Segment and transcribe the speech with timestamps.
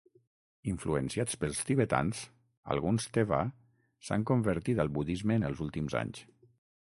[0.71, 2.23] Influenciats pels Tibetans,
[2.75, 3.41] alguns teva
[4.07, 6.23] s'han convertit al budisme en els últims anys.